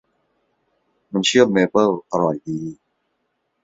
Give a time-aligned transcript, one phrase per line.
[1.11, 2.59] น้ำเชื่อมเมเปิลอร่อยดี